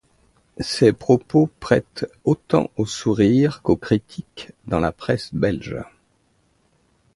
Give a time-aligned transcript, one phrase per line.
[0.59, 5.75] Ces propos prêtent autant aux sourires, qu'aux critiques dans la presse belge.